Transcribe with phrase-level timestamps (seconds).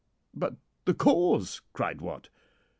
[0.33, 2.29] "'But the cause?' cried Wat.